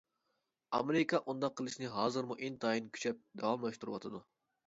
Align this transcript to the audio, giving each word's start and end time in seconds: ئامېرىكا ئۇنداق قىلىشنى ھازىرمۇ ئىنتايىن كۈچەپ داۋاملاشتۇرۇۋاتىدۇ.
ئامېرىكا 0.77 1.19
ئۇنداق 1.33 1.53
قىلىشنى 1.59 1.91
ھازىرمۇ 1.97 2.37
ئىنتايىن 2.47 2.87
كۈچەپ 2.97 3.23
داۋاملاشتۇرۇۋاتىدۇ. 3.43 4.23